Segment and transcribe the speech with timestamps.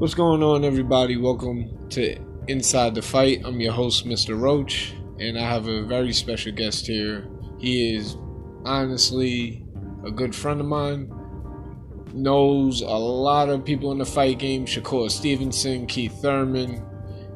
[0.00, 1.18] What's going on, everybody?
[1.18, 2.16] Welcome to
[2.48, 3.42] Inside the Fight.
[3.44, 4.40] I'm your host, Mr.
[4.40, 7.28] Roach, and I have a very special guest here.
[7.58, 8.16] He is
[8.64, 9.62] honestly
[10.02, 11.12] a good friend of mine,
[12.14, 16.82] knows a lot of people in the fight game Shakur Stevenson, Keith Thurman,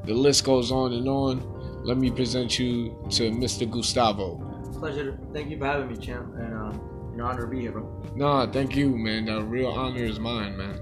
[0.07, 1.43] the list goes on and on.
[1.85, 3.71] Let me present you to Mr.
[3.71, 4.39] Gustavo.
[4.79, 5.19] Pleasure.
[5.35, 8.03] Thank you for having me, champ, and um, an honor to be here, bro.
[8.17, 9.27] Nah, thank you, man.
[9.27, 10.81] The real honor is mine, man.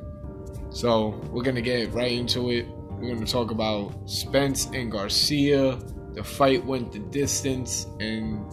[0.73, 2.67] So we're gonna get right into it.
[2.93, 5.79] We're gonna talk about Spence and Garcia.
[6.15, 8.45] The fight went the distance, and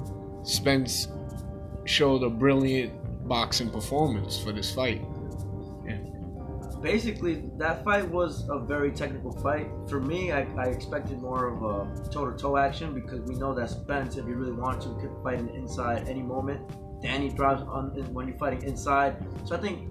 [0.43, 1.07] Spence
[1.85, 5.01] showed a brilliant boxing performance for this fight.
[5.85, 5.97] Yeah.
[6.81, 9.69] Basically, that fight was a very technical fight.
[9.87, 14.17] For me, I, I expected more of a toe-to-toe action because we know that Spence,
[14.17, 16.61] if he really wanted to, could fight the inside any moment.
[17.01, 19.25] Danny drives on when you're fighting inside.
[19.45, 19.89] So I think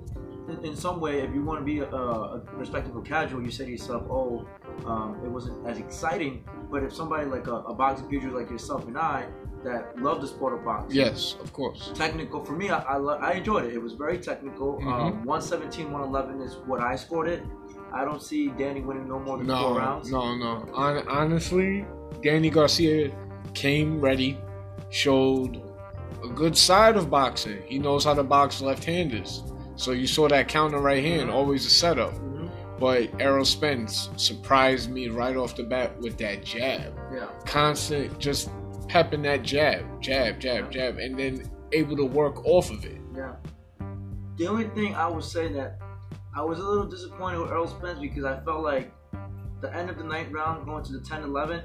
[0.48, 3.64] in, in some way, if you want to be a, a respectable casual, you say
[3.66, 4.46] to yourself, "Oh,
[4.86, 8.86] um, it wasn't as exciting." But if somebody like a, a boxing pugilist like yourself
[8.86, 9.26] and I
[9.64, 11.90] that love the sport of boxing, Yes, of course.
[11.94, 13.74] technical for me, I I, lo- I enjoyed it.
[13.74, 14.78] It was very technical.
[14.88, 17.42] Um, 117, 111 is what I scored it.
[17.92, 20.10] I don't see Danny winning no more than No, four rounds.
[20.10, 20.66] no, no.
[20.74, 21.86] Hon- honestly,
[22.22, 23.10] Danny Garcia
[23.54, 24.38] came ready,
[24.90, 25.62] showed
[26.22, 27.62] a good side of boxing.
[27.66, 29.42] He knows how to box left-handers.
[29.78, 32.12] So you saw that counter right hand, always a setup.
[32.14, 32.50] Mhm.
[32.80, 36.92] But Errol Spence surprised me right off the bat with that jab.
[37.14, 37.26] Yeah.
[37.46, 38.50] Constant, just
[38.88, 43.00] pepping that jab, jab, jab, jab, and then able to work off of it.
[43.14, 43.34] Yeah.
[44.36, 45.78] The only thing I would say that
[46.34, 48.92] I was a little disappointed with Errol Spence because I felt like
[49.60, 51.62] the end of the ninth round going to the 10-11,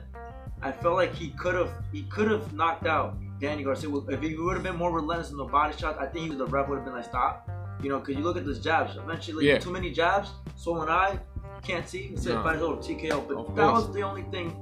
[0.62, 3.90] I felt like he could have he could have knocked out Danny Garcia.
[4.10, 6.70] If he would have been more relentless in the body shots, I think the ref
[6.70, 7.50] would have been like, stop.
[7.82, 8.96] You know, because you look at those jabs.
[8.98, 9.58] Eventually, Yeah.
[9.60, 10.30] too many jabs.
[10.56, 11.20] So when I
[11.64, 12.44] can't see, he said No.
[12.44, 13.22] fight over TKO.
[13.28, 14.56] But that was the only thing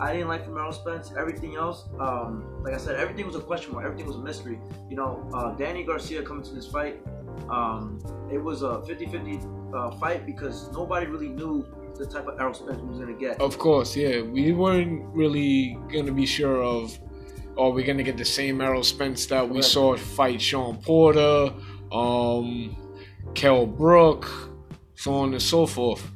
[0.00, 1.12] I didn't like from Errol Spence.
[1.16, 3.84] Everything else, um, like I said, everything was a question mark.
[3.84, 4.58] Everything was a mystery.
[4.90, 7.00] You know, uh, Danny Garcia coming to this fight,
[7.48, 8.00] um,
[8.32, 9.40] it was a 50-50
[9.72, 11.64] uh, fight because nobody really knew
[11.96, 13.40] the type of Errol Spence we was gonna get.
[13.40, 14.22] Of course, yeah.
[14.22, 16.98] We weren't really gonna be sure of,
[17.56, 19.66] Are we're gonna get the same Errol Spence that we Correct.
[19.66, 21.52] saw fight Sean Porter,
[21.92, 22.76] um,
[23.34, 24.30] Kell Brook,
[24.94, 26.10] so on and so forth.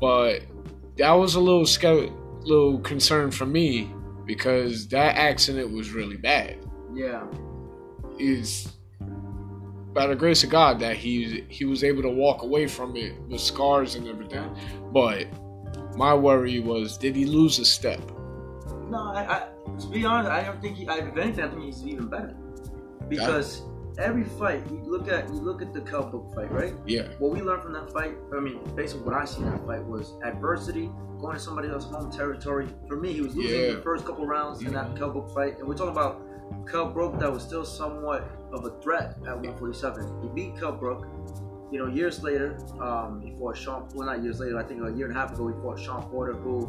[0.00, 0.42] But
[0.98, 2.10] that was a little scared,
[2.42, 3.92] little concern for me
[4.26, 6.58] because that accident was really bad.
[6.94, 7.24] Yeah,
[8.18, 8.68] Is
[9.92, 13.18] by the grace of God that he he was able to walk away from it
[13.28, 14.48] with scars and everything.
[14.92, 15.26] But
[15.96, 18.00] my worry was, did he lose a step?
[18.92, 19.48] no, I, I
[19.80, 20.86] to be honest, I don't think he.
[20.86, 22.34] I, if anything, I think he's even better
[23.08, 23.62] because
[23.98, 26.74] every fight you look at, you look at the Kell Brook fight, right?
[26.86, 29.50] Yeah, What we learned from that fight, I mean, based on what I seen in
[29.50, 32.68] that fight, was adversity, going to somebody else's home territory.
[32.88, 33.74] For me, he was losing Yeah.
[33.74, 34.96] the first couple rounds in that.
[34.96, 36.20] Kell Brook fight, and we're talking about
[36.70, 40.22] Kell Brook that was still somewhat of a threat at 147.
[40.22, 41.06] He beat Kell Brook.
[41.70, 43.88] You know, years later, um, he fought Sean.
[43.94, 44.58] Well, not years later.
[44.58, 46.68] I think a year and a half ago, he fought Sean Porter, who,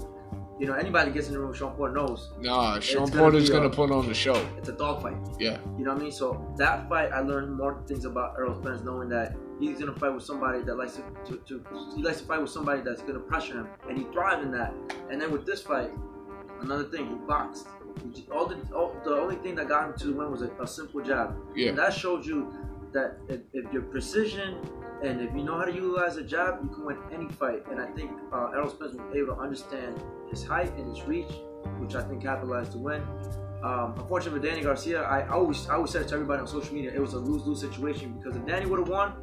[0.59, 3.53] you know, anybody gets in the room Sean Porter knows nah, Sean gonna Porter's a-
[3.53, 4.35] gonna put on the show.
[4.57, 5.17] it's a dogfight.
[5.39, 6.11] Yeah, You know what I mean?
[6.11, 10.13] So that fight, I learned more things about Errol Spence, knowing that he's gonna fight
[10.13, 11.63] with somebody that likes to, to, to
[11.95, 14.73] he likes to fight with somebody that's gonna pressure him, and he thrived in that.
[15.09, 15.91] And then with this fight,
[16.61, 17.67] another thing, he boxed.
[18.03, 20.41] He j- all the all, the only thing that got him to the win was
[20.43, 22.53] a, a simple jab, yeah, and that shows you
[22.91, 24.57] that if, if your precision
[25.03, 27.63] and if you know how to utilize a jab, you can win any fight.
[27.69, 30.01] And I think uh, Errol Spence was able to understand
[30.33, 31.31] his height and his reach,
[31.77, 33.01] which I think capitalized to win.
[33.63, 36.91] Um, unfortunately, with Danny Garcia, I always I always said to everybody on social media,
[36.93, 39.13] it was a lose lose situation because if Danny would have won,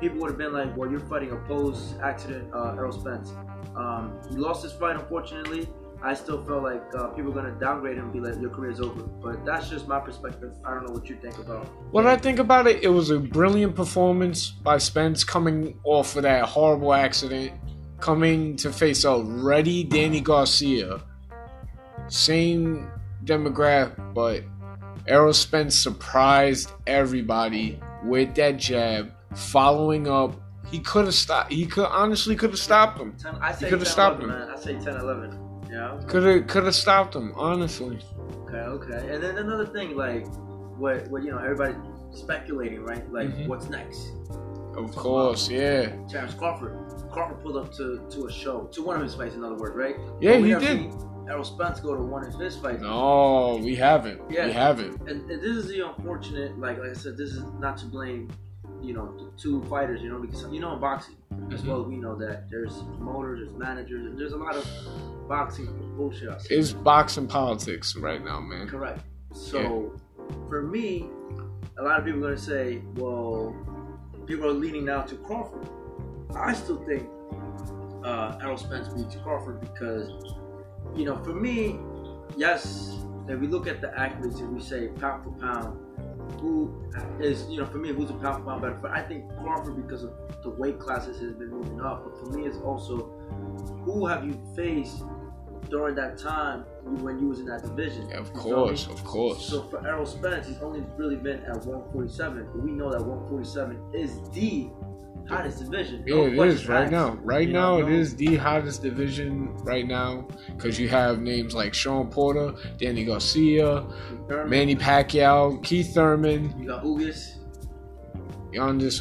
[0.00, 3.32] people would have been like, "Well, you're fighting a post accident uh, Errol Spence."
[3.74, 5.68] Um, he lost his fight, unfortunately.
[6.02, 8.80] I still felt like uh, people were gonna downgrade him and be like, "Your career's
[8.80, 10.52] over." But that's just my perspective.
[10.64, 11.64] I don't know what you think about.
[11.90, 16.22] When I think about it, it was a brilliant performance by Spence coming off of
[16.24, 17.52] that horrible accident,
[18.00, 21.00] coming to face already Danny Garcia.
[22.08, 22.88] Same
[23.24, 24.42] demographic, but
[25.08, 30.40] Errol Spence surprised everybody with that jab, following up.
[30.70, 31.52] He could have stopped.
[31.52, 33.12] He could honestly could have stopped him.
[33.16, 34.48] 10, I say could've 10, stopped 11, him.
[34.48, 34.56] Man.
[34.56, 35.38] I say 10, 11.
[35.70, 36.00] Yeah.
[36.08, 37.32] Could have could have stopped him.
[37.36, 37.98] Honestly,
[38.48, 38.58] Okay.
[38.58, 39.14] Okay.
[39.14, 40.24] And then another thing, like,
[40.78, 41.74] what, what you know, everybody
[42.12, 43.10] speculating, right?
[43.12, 43.48] Like, Mhm.
[43.48, 44.12] what's next?
[44.76, 46.76] of course, yeah, Terrence Crawford.
[47.16, 49.74] Crawford pulled up to, to a show, to one of his fights, in other words,
[49.74, 49.96] right?
[50.20, 50.94] yeah, we he did.
[51.26, 52.82] Errol Spence go to one of his fights.
[52.82, 54.20] No, we haven't.
[54.30, 54.46] Yeah.
[54.46, 55.00] We haven't.
[55.08, 58.30] And, and this is the unfortunate, like, like I said, this is not to blame
[58.82, 60.02] you know the two fighters.
[60.02, 61.16] You know because you know in boxing
[61.50, 61.68] as Mm-hmm.
[61.70, 64.68] well we know that there's promoters, there's managers, and there's a lot of
[65.28, 65.66] boxing
[65.96, 66.30] bullshit.
[66.50, 68.68] It's boxing politics right now, man.
[68.68, 69.00] Correct.
[69.32, 69.98] So
[70.48, 71.08] for me,
[71.78, 73.56] a lot of people are gonna say, well,
[74.26, 75.68] people are leaning now to Crawford.
[76.34, 77.08] I still think
[78.04, 80.34] uh, Errol Spence beats Crawford because,
[80.94, 81.78] you know, for me,
[82.36, 82.96] yes,
[83.28, 85.80] if we look at the athletes and we say pound for pound,
[86.40, 86.74] who
[87.20, 88.78] is, you know, for me, who's a pound for pound better?
[88.80, 90.12] But I think Crawford because of
[90.42, 92.04] the weight classes has been moving up.
[92.04, 93.10] But for me, it's also
[93.84, 95.02] who have you faced
[95.70, 98.08] during that time when you was in that division?
[98.08, 98.52] Yeah, of You feel me?
[98.52, 99.44] course, of course.
[99.46, 103.80] So for Errol Spence, he's only really been at 147, but we know that 147
[103.92, 104.68] is the
[105.28, 106.04] hottest division.
[106.06, 107.18] Yeah, No it questions right now.
[107.22, 110.26] Right You now, know, it the hottest division right now
[110.56, 113.84] because you have names like Sean Porter, Danny Garcia,
[114.28, 117.36] Thurman, Manny Pacquiao, Keith Thurman, You got Ugas,
[118.52, 119.00] Yandis.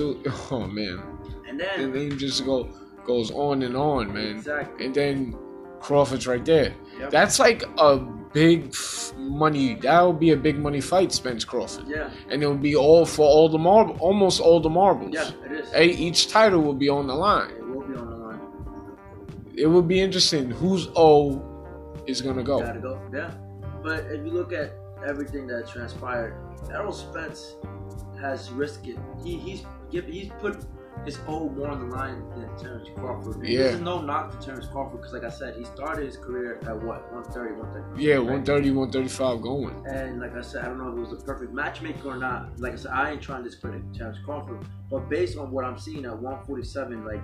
[0.51, 1.03] Oh man,
[1.47, 2.69] and then the then name just go
[3.05, 4.37] goes on and on, man.
[4.37, 4.85] exactly.
[4.85, 5.35] And then
[5.79, 6.73] Crawford's right there.
[6.99, 7.11] Yep.
[7.11, 7.97] That's like a
[8.35, 8.75] big
[9.17, 9.75] money.
[9.75, 13.05] That would be a big money fight, Spence Crawford, yeah, and it would be all
[13.05, 15.11] for all the marble, almost all the marbles.
[15.13, 15.71] yeah, it is.
[15.71, 17.51] Hey, each title will be on the line.
[17.51, 18.41] It will be on the line.
[19.55, 21.41] It would be interesting whose O
[22.05, 22.59] is gonna go.
[22.59, 23.01] Gotta go.
[23.13, 23.31] Yeah.
[23.81, 24.73] But if you look at
[25.07, 26.35] everything that transpired,
[26.71, 27.55] Errol Spence
[28.19, 28.99] has risked it.
[29.23, 30.57] He he's he's put
[31.05, 33.35] his O more on the line than Terrence Crawford.
[33.37, 33.59] And Yeah.
[33.59, 36.75] There's no knock to Terrence Crawford because, like I said, he started his career at
[36.83, 38.03] what 130, 130.
[38.03, 38.23] Yeah, right?
[38.23, 39.85] 130, 135 going.
[39.87, 42.59] And like I said, I don't know if it was a perfect matchmaker or not.
[42.59, 45.77] Like I said, I ain't trying to discredit Terrence Crawford, but based on what I'm
[45.77, 47.21] seeing at 147, like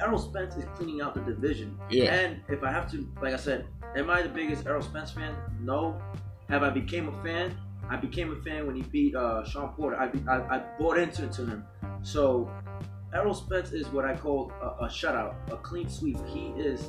[0.00, 1.78] Errol Spence is cleaning out the division.
[1.90, 2.12] Yeah.
[2.12, 3.66] And if I have to, like I said,
[3.96, 5.34] am I the biggest Errol Spence fan?
[5.60, 6.00] No.
[6.48, 7.56] Have I became a fan?
[7.88, 9.96] I became a fan when he beat uh, Sean Porter.
[9.96, 11.64] I, be, I I bought into to him.
[12.02, 12.50] So
[13.14, 16.18] Errol Spence is what I call a, a shutout, a clean sweep.
[16.26, 16.88] He is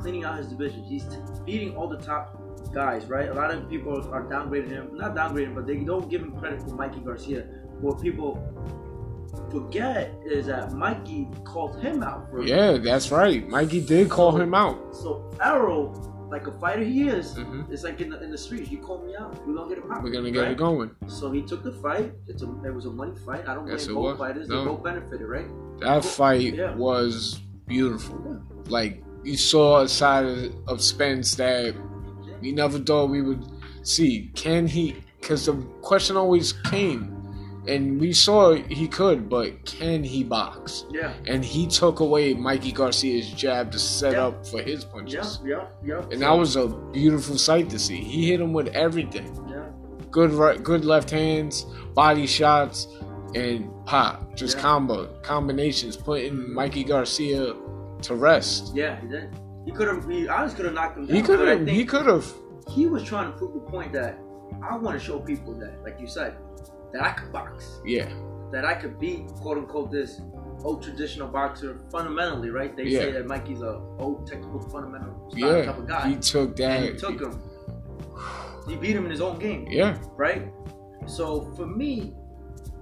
[0.00, 0.84] cleaning out his division.
[0.84, 2.40] He's t- beating all the top
[2.72, 3.28] guys, right?
[3.28, 6.62] A lot of people are downgrading him, not downgrading, but they don't give him credit
[6.62, 7.42] for Mikey Garcia.
[7.80, 8.40] What people
[9.50, 13.46] forget is that Mikey called him out for Yeah, that's right.
[13.48, 14.94] Mikey did call him out.
[14.94, 18.70] So Errol, like a fighter he is, hmm it's like in the in the streets.
[18.70, 20.04] You call me out, we're gonna get it popping.
[20.04, 20.50] We're gonna get right?
[20.52, 20.90] it going.
[21.06, 22.12] So he took the fight.
[22.26, 23.46] It's a it was a money fight.
[23.48, 24.18] I don't blame Yes, both was.
[24.18, 24.48] fighters.
[24.48, 24.58] No.
[24.60, 25.46] They both benefited, right?
[25.80, 26.74] That fight Yeah.
[26.74, 28.42] was beautiful.
[28.68, 31.74] Like you saw a side of, of Spence that
[32.40, 33.44] we never thought we would
[33.82, 34.30] see.
[34.34, 34.96] Can he?
[35.20, 37.15] Because the question always came,
[37.68, 40.84] and we saw he could, but can he box?
[40.90, 41.12] Yeah.
[41.26, 44.26] And he took away Mikey Garcia's jab to set Yeah.
[44.26, 45.40] up for his punches.
[45.44, 45.66] Yeah.
[45.84, 46.00] Yeah.
[46.00, 46.08] Yeah.
[46.12, 47.96] And that was a beautiful sight to see.
[47.96, 49.34] He hit him with everything.
[49.50, 49.64] Yeah.
[50.10, 52.88] Good right, good left hands, body shots,
[53.34, 54.34] and pop.
[54.36, 54.62] Just Yeah.
[54.62, 57.54] combo combinations, putting Mikey Garcia
[58.02, 58.72] to rest.
[58.74, 59.00] Yeah.
[59.00, 59.28] He did.
[59.64, 60.08] He could have.
[60.08, 61.16] He honestly could have knocked him down.
[61.16, 61.66] He could have.
[61.66, 62.26] He could have.
[62.70, 64.18] He was trying to prove the point that
[64.62, 66.34] I want to show people that, like you said,
[66.92, 67.80] that I could box.
[67.84, 68.08] Yeah.
[68.52, 70.20] that I could beat quote unquote this
[70.62, 72.76] old traditional boxer fundamentally, right?
[72.76, 75.64] They say that Mikey's a old textbook fundamental Yeah.
[75.66, 76.08] type of guy.
[76.10, 76.76] He took that.
[76.80, 77.42] and he took him.
[78.68, 79.98] He beat him in his own game, Yeah.
[80.16, 80.48] right?
[81.06, 82.14] So for me,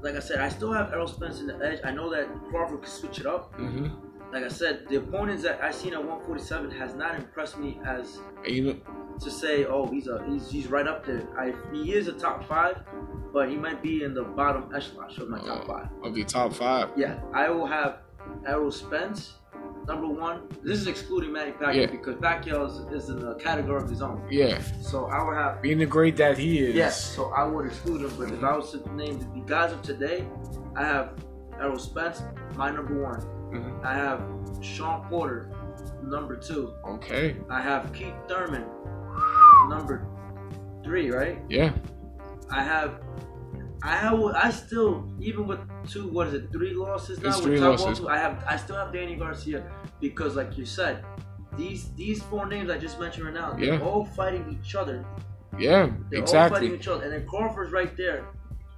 [0.03, 1.81] like I said, I still have Errol Spence in the edge.
[1.85, 3.55] I know that Crawford could switch it up.
[3.55, 3.87] hmm
[4.33, 8.19] Like I said, the opponents that I've seen at 147 has not impressed me as
[8.45, 8.77] you know,
[9.21, 11.27] to say, oh, he's a he's, he's right up there.
[11.39, 12.79] I, he is a top five,
[13.33, 15.89] but he might be in the bottom echelon of my top uh, five.
[16.03, 16.91] of your top five.
[16.97, 17.99] Yeah, I will have
[18.47, 19.35] Errol Spence
[19.87, 20.49] number one.
[20.63, 21.87] This is excluding Manny Pacquiao Yeah.
[21.87, 24.27] because Pacquiao is, is in a category of his own.
[24.31, 24.61] Yeah.
[24.81, 26.75] So I would have Being the great that he is.
[26.75, 27.15] yes.
[27.15, 28.13] So I would exclude him.
[28.19, 30.27] But if I was to name the guys of today,
[30.75, 31.13] I have
[31.61, 32.23] Errol Spence,
[32.57, 33.21] my number one.
[33.53, 33.85] Mhm.
[33.85, 34.23] I have
[34.63, 35.51] Sean Porter,
[36.03, 36.73] number two.
[36.89, 37.37] Okay.
[37.51, 38.65] I have Keith Thurman,
[39.69, 40.07] number
[40.85, 41.11] three.
[41.11, 41.39] Right.
[41.49, 41.73] Yeah.
[42.51, 43.01] I have.
[43.83, 44.23] I have.
[44.23, 47.29] I still, even with two, what is it, three losses now?
[47.31, 48.05] It's three losses.
[48.07, 48.43] I have.
[48.47, 49.65] I still have Danny Garcia
[50.01, 51.05] because, like you said,
[51.57, 53.81] these these four names I just mentioned right now, they're Yeah.
[53.81, 55.05] all fighting each other.
[55.59, 55.91] Yeah.
[56.11, 56.75] They're all fighting exactly.
[56.75, 58.27] each other, and then Crawford's right there.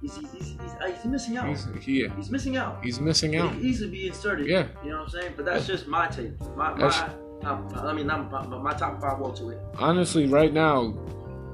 [0.01, 1.47] He's he's, he's, he's, uh, he's missing out.
[1.47, 2.83] He's He's, missing out.
[2.85, 3.53] he's missing He out.
[3.53, 4.45] could easily be inserted.
[4.45, 4.67] Yeah.
[4.83, 5.33] You know what I'm saying?
[5.35, 6.39] But that's just my take.
[6.55, 7.09] My my.
[7.43, 9.57] I mean, not my, my top five welterweight.
[9.77, 10.93] honestly right now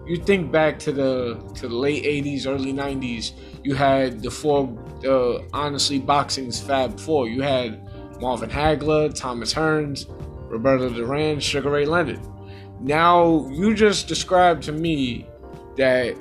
[0.05, 4.77] you think back to the to the late 80s early 90s you had the four
[5.05, 7.87] uh, honestly boxing's fab four you had
[8.21, 10.05] marvin hagler thomas hearns
[10.49, 12.19] roberto duran sugar ray leonard
[12.79, 15.25] now you just described to me
[15.77, 16.15] that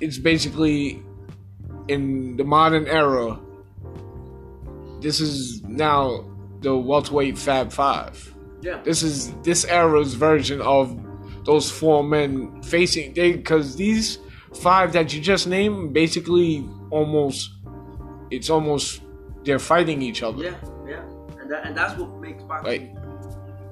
[0.00, 1.02] it's basically
[1.88, 3.38] in the modern era
[5.02, 6.24] this is now
[6.60, 8.31] the welterweight Fab Five.
[8.62, 8.80] Yeah.
[8.84, 10.98] This is this era's version of
[11.44, 14.18] those four men facing they because these
[14.62, 17.50] five that you just named basically almost
[18.30, 19.02] it's almost
[19.44, 20.44] they're fighting each other.
[20.44, 20.54] Yeah,
[20.86, 21.02] yeah,
[21.40, 22.96] and that, and that's what makes boxing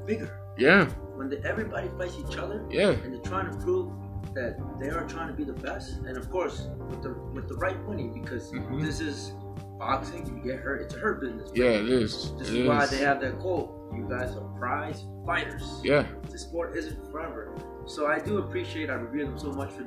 [0.07, 0.37] bigger.
[0.59, 3.93] Yeah, When the, everybody fights each other, yeah, and they're trying to prove
[4.35, 7.55] that they are trying to be the best, and of course with the with the
[7.55, 8.83] right winning because Mhm.
[8.83, 9.33] this is
[9.81, 10.27] boxing.
[10.27, 11.51] You get hurt, it's a hurt business.
[11.55, 11.65] yeah.
[11.71, 12.33] It is.
[12.39, 13.75] This It is why they have that quote.
[13.97, 15.81] You guys are prize fighters.
[15.83, 17.53] Yeah, The sport isn't forever.
[17.87, 19.85] So I do appreciate, I revere them so much for,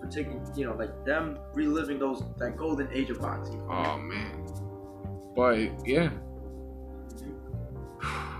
[0.00, 3.60] for taking, you know, like them reliving those, that golden age of boxing.
[3.68, 4.46] Oh man.
[5.36, 6.10] But yeah.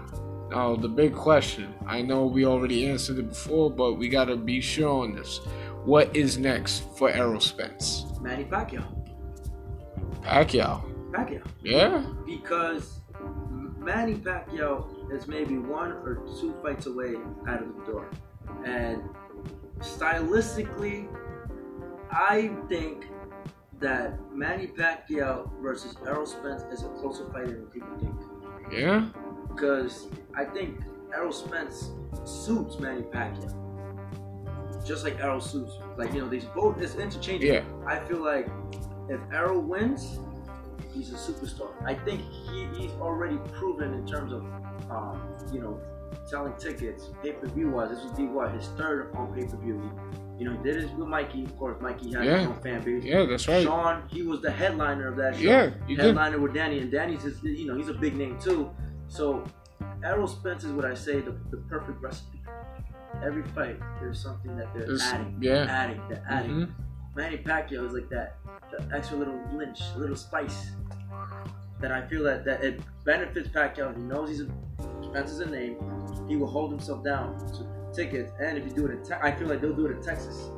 [0.50, 1.72] Now the big question.
[1.86, 5.38] I know we already answered it before, but we gotta be sure on this.
[5.84, 8.04] What is next for Errol Spence?
[8.20, 8.84] Manny Pacquiao.
[10.20, 10.91] Pacquiao.
[11.12, 11.46] Pacquiao.
[11.62, 12.04] Yeah?
[12.26, 13.00] Because
[13.78, 17.16] Manny Pacquiao is maybe one or two fights away
[17.46, 18.08] out of the door.
[18.64, 19.02] And
[19.78, 21.08] stylistically,
[22.10, 23.06] I think
[23.80, 28.14] that Manny Pacquiao versus Errol Spence is a closer fight than people think.
[28.72, 29.08] Yeah?
[29.54, 30.80] because I think
[31.14, 31.90] Errol Spence
[32.24, 33.58] suits Manny Pacquiao.
[34.84, 37.54] Just like Errol suits, like you know, these both it's interchangeable.
[37.54, 37.64] Yeah.
[37.86, 38.48] I feel like
[39.08, 40.18] if Errol wins,
[40.92, 41.70] he's a superstar.
[41.84, 44.42] I think he, he's already proven in terms of,
[44.90, 45.20] um,
[45.52, 45.80] you know,
[46.26, 47.90] selling tickets, pay per view wise.
[47.90, 49.90] This would be what his third on pay per view.
[50.38, 51.44] You know, he did it with Mikey.
[51.44, 52.38] Of course, Mikey had Yeah.
[52.38, 53.04] his own fan base.
[53.04, 53.62] Yeah, that's right.
[53.62, 55.42] Sean, he was the headliner of that show.
[55.42, 56.06] Yeah, you did.
[56.06, 58.70] headliner with Danny, and Danny's just, you know he's a big name too.
[59.08, 59.44] So
[60.04, 62.40] Errol Spence is what I say the, the perfect recipe.
[63.24, 65.66] Every fight, there's something that they're It's- adding, yeah.
[65.68, 66.50] adding, they're adding.
[66.50, 66.70] Mhm.
[67.14, 68.36] Manny Pacquiao is like that,
[68.70, 70.70] the extra little lynch, little spice
[71.82, 73.94] that I feel that, that it benefits Pacquiao.
[73.96, 74.48] He knows he's a
[75.02, 75.76] Spence a name.
[76.28, 79.32] He will hold himself down to tickets, and if you do it in, te- I
[79.32, 80.50] feel like they'll do it in Texas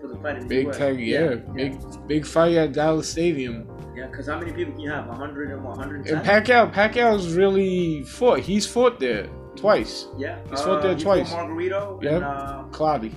[0.00, 0.76] for the fight in Big US.
[0.76, 1.36] tag, yeah.
[1.54, 3.66] Big big fight at Dallas Stadium.
[3.96, 5.06] Yeah, because how many people can you have?
[5.06, 6.16] 100 and what, 110?
[6.18, 8.40] And Pacquiao, Pacquiao's really fought.
[8.40, 10.06] He's fought there twice.
[10.18, 11.30] Yeah, He's fought there he twice.
[11.30, 12.12] Fought Margarito Yep.
[12.12, 13.14] and uh, also- Clottey,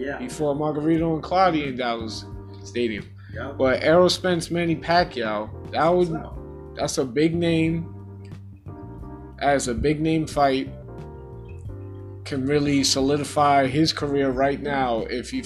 [0.00, 0.18] yeah.
[0.18, 2.24] He fought Margarito and Clottey in Dallas
[2.64, 3.04] Stadium.
[3.34, 3.52] yeah.
[3.56, 6.10] But Errol Spence, Manny Pacquiao, that would
[6.78, 7.94] that's a big name.
[9.40, 10.68] As a big name fight,
[12.24, 15.42] can really solidify his career right now if he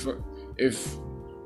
[0.56, 0.96] if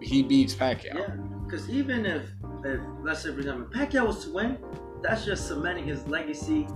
[0.00, 0.94] he beats Pacquiao.
[0.96, 2.22] yeah, because even if,
[2.64, 4.58] if let's say for example Pacquiao was to win,
[5.02, 6.66] that's just cementing his legacy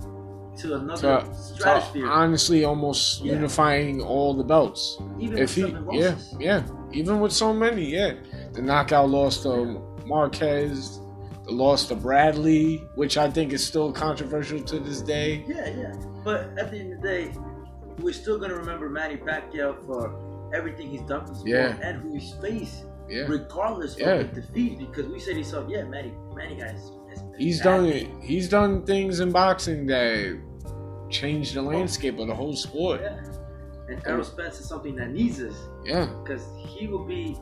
[0.57, 2.07] to another To, to stratosphere.
[2.09, 3.33] honestly almost Yeah.
[3.33, 4.97] unifying all the belts.
[5.19, 8.13] even If with he, yeah, yeah, even with so many, yeah,
[8.53, 10.99] the knockout loss to Marquez,
[11.51, 15.43] loss to Bradley, which I think is still controversial to this day.
[15.47, 15.93] yeah, yeah.
[16.23, 17.33] But at the end of the day,
[17.99, 21.77] we're still gonna remember Manny Pacquiao for everything he's done for sport Yeah.
[21.81, 24.11] and who he's faced, Yeah, regardless Yeah.
[24.15, 24.79] of the defeat.
[24.79, 26.91] Because we said himself, yeah, Manny, Manny guys.
[27.37, 28.07] he's done it.
[28.21, 30.37] He's done things in boxing that
[31.09, 33.01] changed the landscape of the whole sport.
[33.01, 33.19] Yeah.
[33.89, 35.55] And Errol Spence is something that needs us.
[35.85, 37.37] Yeah, because he will be.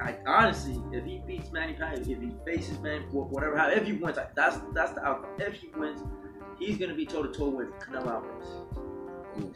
[0.00, 3.84] I honestly, if he beats Manny Pacquiao, if he faces Manny, wh- whatever, how if
[3.84, 5.30] he wins, like, that's that's the outcome.
[5.38, 6.00] If he wins,
[6.58, 9.52] he's gonna be toe to toe with Canelo Alvarez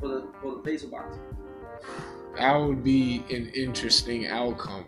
[0.00, 1.22] for the for the face of boxing.
[2.36, 4.86] that would be an interesting outcome.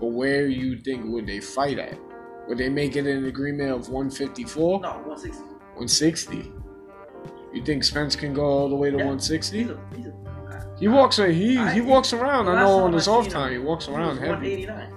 [0.00, 1.98] But where you think would they fight at?
[2.48, 5.42] Would they make it an agreement of 154, No, 160.
[5.42, 6.52] 160?
[7.52, 9.04] You think Spence can go all the way to Yeah.
[9.04, 9.58] 160?
[9.58, 10.12] He's a, he's a,
[10.78, 11.16] He walks.
[11.16, 12.48] He I- he walks around.
[12.48, 14.28] I know on his I off time him, he walks he around heavy.
[14.66, 14.94] 189.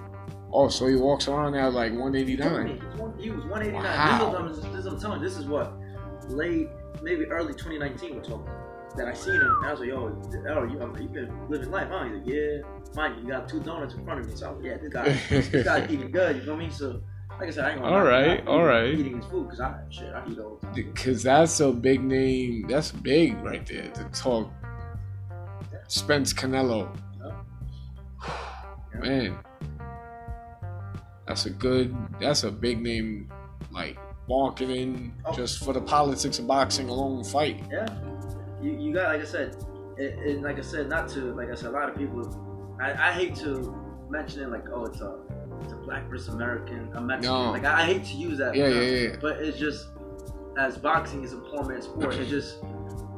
[0.54, 2.68] Oh, so he walks around at like He told 189.
[2.68, 3.84] He was, one- he was 189.
[3.84, 4.48] Wow.
[4.48, 5.74] This is, this is, I'm telling you, this is what
[6.30, 6.70] late,
[7.02, 8.48] maybe early 2019 we're talking.
[8.98, 11.72] That I seen him, and I was like, "Yo, Errol, you, oh, you been living
[11.72, 12.58] life, huh?" He's like, "Yeah,
[12.94, 14.78] mind you, you got two donuts in front of me." So I was like, "Yeah,
[14.80, 15.18] this guy,
[15.50, 16.70] this guy's eating good." You feel me?
[16.70, 17.02] So,
[17.40, 17.96] like I said, I ain't gonna.
[17.96, 20.74] All right, all eating- Eating his food because I shit, I eat all the time.
[20.76, 22.66] Because that's a big name.
[22.68, 24.52] That's big right there to talk.
[25.92, 26.88] Spence Canelo.
[28.98, 29.38] Man,
[31.28, 31.94] that's a good.
[32.20, 33.30] That's a big name.
[33.72, 33.98] Like
[34.30, 35.34] marketing, Oh.
[35.34, 37.26] just for the politics of boxing alone.
[37.26, 37.62] Fight.
[37.70, 37.88] Yeah,
[38.62, 39.58] you, you got like I said,
[39.98, 42.78] it, and like I said, not to like I said, a lot of people.
[42.82, 43.76] I, I hate to
[44.10, 45.20] mention it like, oh, it's a
[45.62, 47.36] it's a black versus American, a Mexican.
[47.36, 47.52] No.
[47.52, 48.56] Like I, I hate to use that.
[48.56, 49.16] Yeah, term, yeah, yeah.
[49.22, 49.88] But it's just
[50.58, 52.14] as boxing is a poor man's sport.
[52.16, 52.60] It's just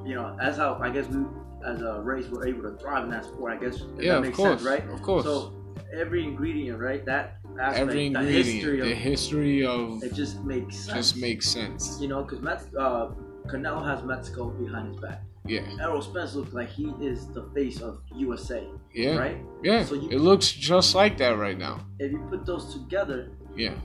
[0.03, 1.23] you know that's how I guess we
[1.65, 3.53] as a race we were able to thrive in that sport.
[3.53, 4.89] I guess Yeah, that of course, sense, right?
[4.89, 5.23] of course.
[5.25, 5.53] So
[5.93, 7.05] every ingredient, right?
[7.05, 10.93] That aspect, every the ingredient, history of the history of it just makes sense.
[10.93, 11.97] just makes sense.
[12.01, 12.43] you know, because
[12.77, 13.11] uh,
[13.47, 15.21] Canelo has Mexico behind his back.
[15.45, 19.37] Yeah, Errol Spence looks like he is the face of USA, yeah, right?
[19.61, 19.83] yeah.
[19.83, 21.85] So you- it looks just like that right now.
[21.99, 23.75] If you put those together, Yeah,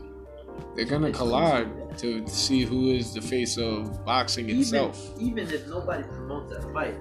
[0.74, 5.14] they're gonna collide to see who is the face of boxing even itself.
[5.18, 6.94] even if nobody promotes that fight,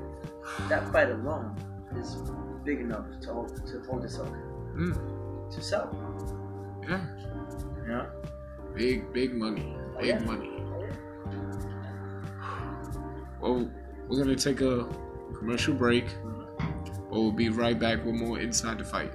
[0.69, 1.55] that fight alone
[1.95, 2.17] is
[2.63, 4.29] big enough to hold, to hold itself
[4.75, 5.89] Mm, to sell.
[6.87, 7.01] yeah,
[7.87, 8.05] Yeah.
[8.75, 10.19] big big money, Oh, big yeah.
[10.19, 10.51] money.
[13.41, 13.69] Well,
[14.07, 14.87] we're gonna take a
[15.37, 16.05] commercial break.
[17.09, 19.13] But we'll be right back with more inside the fight.